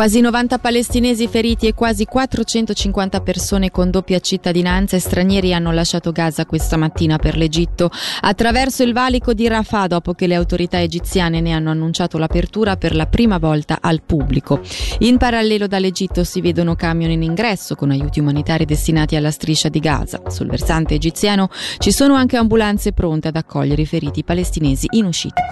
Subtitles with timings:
[0.00, 6.10] Quasi 90 palestinesi feriti e quasi 450 persone con doppia cittadinanza e stranieri hanno lasciato
[6.10, 7.90] Gaza questa mattina per l'Egitto
[8.22, 12.94] attraverso il valico di Rafah dopo che le autorità egiziane ne hanno annunciato l'apertura per
[12.96, 14.62] la prima volta al pubblico.
[15.00, 19.80] In parallelo dall'Egitto si vedono camion in ingresso con aiuti umanitari destinati alla striscia di
[19.80, 20.22] Gaza.
[20.28, 25.42] Sul versante egiziano ci sono anche ambulanze pronte ad accogliere i feriti palestinesi in uscita.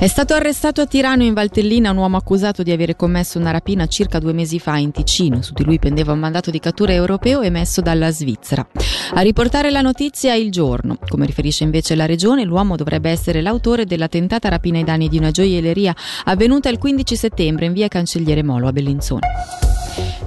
[0.00, 3.86] È stato arrestato a Tirano in Valtellina un uomo accusato di avere commesso una rapina
[3.86, 5.42] circa due mesi fa in Ticino.
[5.42, 8.66] Su di lui pendeva un mandato di cattura europeo emesso dalla Svizzera.
[9.12, 10.96] A riportare la notizia il giorno.
[11.06, 15.18] Come riferisce invece la regione, l'uomo dovrebbe essere l'autore della tentata rapina ai danni di
[15.18, 15.94] una gioielleria
[16.24, 19.79] avvenuta il 15 settembre in via Cancelliere Molo a Bellinzone.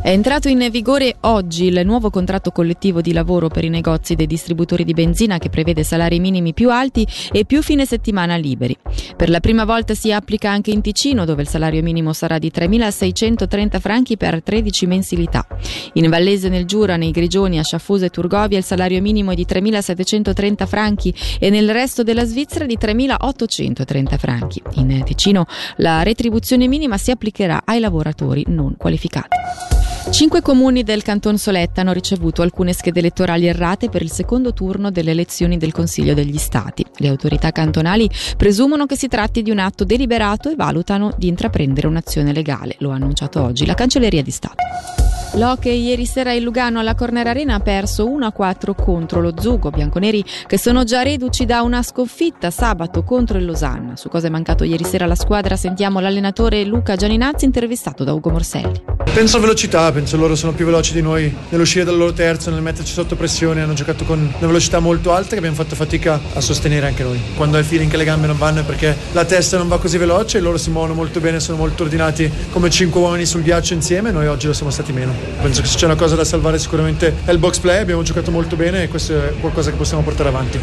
[0.03, 4.27] È entrato in vigore oggi il nuovo contratto collettivo di lavoro per i negozi dei
[4.27, 8.75] distributori di benzina che prevede salari minimi più alti e più fine settimana liberi.
[9.15, 12.51] Per la prima volta si applica anche in Ticino dove il salario minimo sarà di
[12.53, 15.47] 3.630 franchi per 13 mensilità.
[15.93, 19.45] In Vallese nel Giura, nei Grigioni, a Sciaffusa e Turgovia il salario minimo è di
[19.47, 24.61] 3.730 franchi e nel resto della Svizzera di 3.830 franchi.
[24.73, 25.45] In Ticino
[25.77, 29.82] la retribuzione minima si applicherà ai lavoratori non qualificati.
[30.11, 34.91] Cinque comuni del Canton Soletta hanno ricevuto alcune schede elettorali errate per il secondo turno
[34.91, 36.85] delle elezioni del Consiglio degli Stati.
[36.97, 41.87] Le autorità cantonali presumono che si tratti di un atto deliberato e valutano di intraprendere
[41.87, 45.02] un'azione legale, lo ha annunciato oggi la Cancelleria di Stato.
[45.35, 50.23] L'Hockey ieri sera il Lugano alla Corner Arena ha perso 1-4 contro lo Zugo bianconeri
[50.45, 53.95] che sono già reduci da una sconfitta sabato contro il Losanna.
[53.95, 58.29] Su cosa è mancato ieri sera alla squadra sentiamo l'allenatore Luca Gianinazzi intervistato da Ugo
[58.29, 58.83] Morselli.
[59.11, 62.61] Penso a velocità, penso loro sono più veloci di noi nell'uscire dal loro terzo, nel
[62.61, 66.41] metterci sotto pressione, hanno giocato con una velocità molto alta che abbiamo fatto fatica a
[66.41, 67.19] sostenere anche noi.
[67.35, 69.97] Quando hai feeling che le gambe non vanno è perché la testa non va così
[69.97, 74.11] veloce, loro si muovono molto bene, sono molto ordinati come cinque uomini sul ghiaccio insieme,
[74.11, 75.22] noi oggi lo siamo stati meno.
[75.41, 78.31] Penso che se c'è una cosa da salvare sicuramente è il box play, abbiamo giocato
[78.31, 80.59] molto bene e questo è qualcosa che possiamo portare avanti.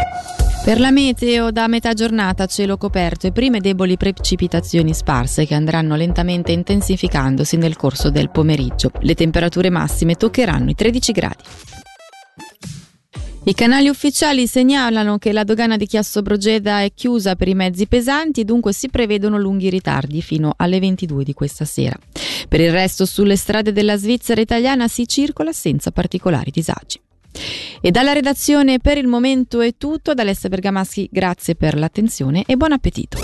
[0.62, 5.97] Per la meteo da metà giornata cielo coperto e prime deboli precipitazioni sparse che andranno
[5.97, 8.91] lentamente intensificandosi nel corso del pomeriggio.
[9.00, 11.43] Le temperature massime toccheranno i 13 gradi.
[13.44, 17.87] I canali ufficiali segnalano che la dogana di Chiasso Brogeda è chiusa per i mezzi
[17.87, 21.97] pesanti, dunque si prevedono lunghi ritardi fino alle 22 di questa sera.
[22.50, 27.00] Per il resto sulle strade della Svizzera italiana si circola senza particolari disagi.
[27.81, 32.56] E dalla redazione per il momento è tutto, da Alessia Bergamaschi grazie per l'attenzione e
[32.56, 33.19] buon appetito.